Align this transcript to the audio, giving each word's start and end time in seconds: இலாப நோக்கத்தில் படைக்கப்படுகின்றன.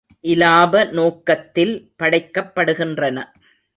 இலாப 0.23 0.83
நோக்கத்தில் 0.91 1.73
படைக்கப்படுகின்றன. 1.99 3.17